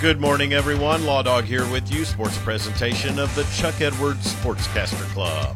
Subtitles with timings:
[0.00, 1.04] Good morning, everyone.
[1.04, 2.06] Law Dog here with you.
[2.06, 5.54] Sports presentation of the Chuck Edwards Sportscaster Club.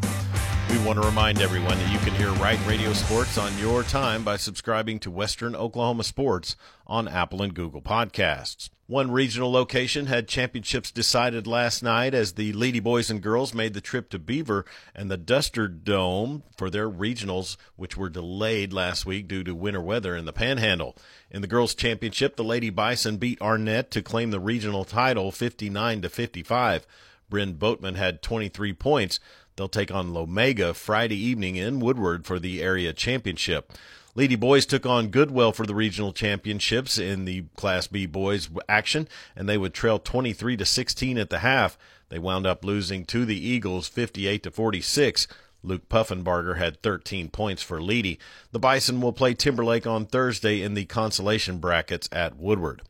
[0.71, 4.25] We want to remind everyone that you can hear Right Radio Sports on your time
[4.25, 6.57] by subscribing to Western Oklahoma Sports
[6.87, 8.71] on Apple and Google Podcasts.
[8.87, 13.73] One regional location had championships decided last night as the Leedy boys and girls made
[13.73, 19.07] the trip to Beaver and the Duster Dome for their regionals, which were delayed last
[19.07, 20.97] week due to winter weather in the Panhandle.
[21.31, 26.03] In the girls' championship, the Lady Bison beat Arnett to claim the regional title 59
[26.03, 26.87] to 55.
[27.31, 29.19] Bryn Boatman had 23 points.
[29.57, 33.73] They'll take on Lomega Friday evening in Woodward for the area championship.
[34.17, 39.09] Leedy boys took on Goodwell for the regional championships in the Class B boys action,
[39.35, 41.77] and they would trail 23 to 16 at the half.
[42.09, 45.27] They wound up losing to the Eagles 58 to 46.
[45.63, 48.19] Luke Puffenbarger had 13 points for Leedy.
[48.53, 52.83] The Bison will play Timberlake on Thursday in the consolation brackets at Woodward.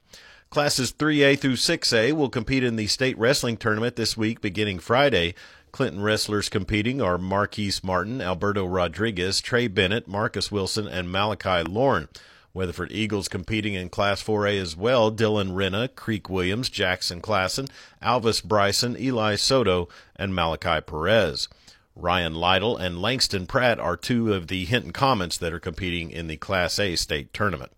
[0.50, 5.34] Classes 3A through 6A will compete in the state wrestling tournament this week beginning Friday.
[5.74, 12.06] Clinton wrestlers competing are Marquise Martin, Alberto Rodriguez, Trey Bennett, Marcus Wilson, and Malachi Lorne.
[12.52, 15.10] Weatherford Eagles competing in Class 4A as well.
[15.10, 17.68] Dylan Renna, Creek Williams, Jackson Klassen,
[18.00, 21.48] Alvis Bryson, Eli Soto, and Malachi Perez.
[21.96, 26.28] Ryan Lytle and Langston Pratt are two of the Hinton Comets that are competing in
[26.28, 27.72] the Class A state tournament.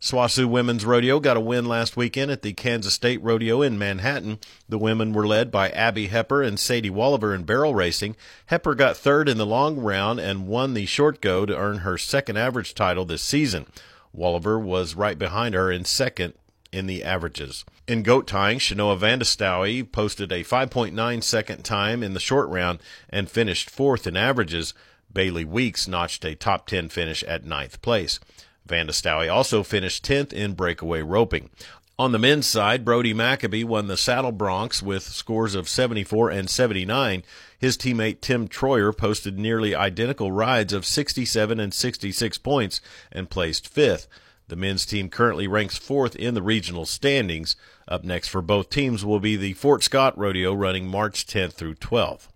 [0.00, 4.38] SWOSU Women's Rodeo got a win last weekend at the Kansas State Rodeo in Manhattan.
[4.66, 8.16] The women were led by Abby Hepper and Sadie Walliver in barrel racing.
[8.46, 11.98] Hepper got third in the long round and won the short go to earn her
[11.98, 13.66] second average title this season.
[14.16, 16.32] Walliver was right behind her in second
[16.72, 17.66] in the averages.
[17.86, 22.78] In goat tying, Shanoa Vandestowie posted a 5.9 second time in the short round
[23.10, 24.72] and finished fourth in averages.
[25.12, 28.18] Bailey Weeks notched a top 10 finish at ninth place.
[28.68, 31.50] Vandestowie also finished 10th in breakaway roping.
[32.00, 36.48] On the men's side, Brody Maccabee won the Saddle Broncs with scores of 74 and
[36.48, 37.22] 79.
[37.58, 42.80] His teammate Tim Troyer posted nearly identical rides of 67 and 66 points
[43.12, 44.08] and placed fifth.
[44.48, 47.54] The men's team currently ranks fourth in the regional standings.
[47.86, 51.74] Up next for both teams will be the Fort Scott Rodeo running March 10th through
[51.74, 52.28] 12th.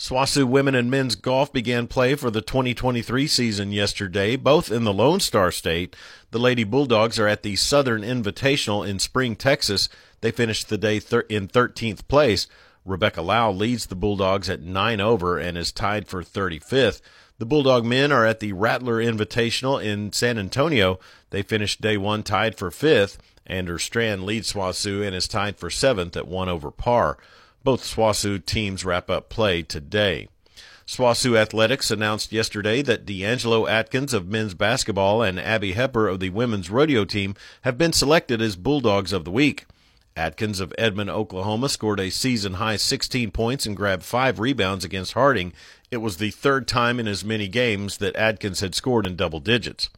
[0.00, 4.94] SWOSU women and men's golf began play for the 2023 season yesterday, both in the
[4.94, 5.94] Lone Star State.
[6.30, 9.90] The Lady Bulldogs are at the Southern Invitational in Spring, Texas.
[10.22, 12.46] They finished the day thir- in 13th place.
[12.86, 17.02] Rebecca Lau leads the Bulldogs at 9 over and is tied for 35th.
[17.36, 20.98] The Bulldog men are at the Rattler Invitational in San Antonio.
[21.28, 23.18] They finished day one tied for 5th.
[23.46, 27.18] Anders Strand leads SWOSU and is tied for 7th at 1 over par.
[27.62, 30.28] Both SWOSU teams wrap up play today.
[30.86, 36.30] SWOSU Athletics announced yesterday that D'Angelo Atkins of men's basketball and Abby Hepper of the
[36.30, 39.66] women's rodeo team have been selected as Bulldogs of the Week.
[40.16, 45.12] Atkins of Edmond, Oklahoma scored a season high 16 points and grabbed five rebounds against
[45.12, 45.52] Harding.
[45.90, 49.40] It was the third time in as many games that Atkins had scored in double
[49.40, 49.90] digits.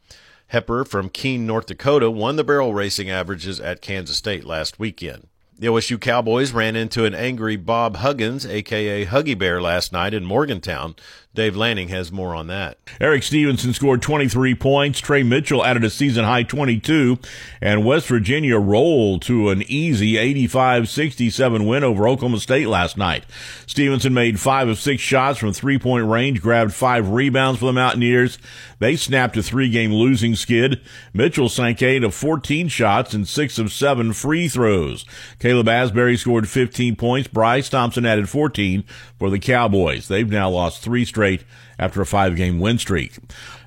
[0.53, 5.29] Hepper from Keene, North Dakota won the barrel racing averages at Kansas State last weekend.
[5.63, 10.25] The OSU Cowboys ran into an angry Bob Huggins, aka Huggy Bear, last night in
[10.25, 10.97] Morgantown.
[11.35, 12.77] Dave Lanning has more on that.
[13.01, 15.01] Erik Stevenson scored 23 points.
[15.01, 17.19] Tre Mitchell added a season high 22.
[17.63, 20.15] And West Virginia rolled to an easy
[20.47, 23.25] 85-67 win over Oklahoma State last night.
[23.67, 27.73] Stevenson made five of six shots from three point range, grabbed five rebounds for the
[27.73, 28.37] Mountaineers.
[28.79, 30.83] They snapped a three game losing skid.
[31.15, 35.07] Mitchell sank eight of 14 shots and six of seven free throws.
[35.39, 37.29] Caleb Asberry scored 15 points.
[37.29, 38.85] Bryce Thompson added 14
[39.19, 40.09] for the Cowboys.
[40.09, 41.45] They've now lost three straight straight
[41.79, 43.19] after a five game win streak.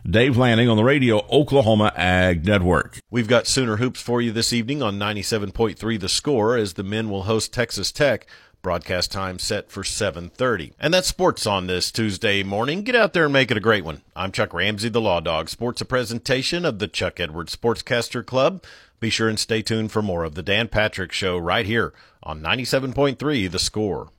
[0.07, 2.99] Dave Lanning on the radio Oklahoma Ag Network.
[3.09, 7.09] We've got Sooner Hoops for you this evening on 97.3 The Score as the men
[7.09, 8.27] will host Texas Tech.
[8.65, 10.73] Broadcast time set for 7:30.
[10.79, 12.81] And that's sports on this Tuesday morning.
[12.81, 14.01] Get out there and make it a great one.
[14.15, 15.49] I'm Chuck Ramsey, the Law Dog.
[15.49, 18.63] Sports a presentation of the Chuck Edwards Sportscaster Club.
[18.99, 22.41] Be sure and stay tuned for more of the Dan Patrick Show right here on
[22.41, 24.09] 97.3 The Score.